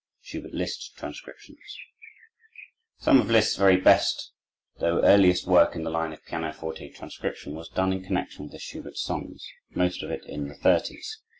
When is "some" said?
2.97-3.21